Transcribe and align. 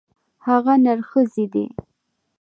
هغه 0.45 0.73
نرښځی 0.85 1.45
دی. 1.53 1.65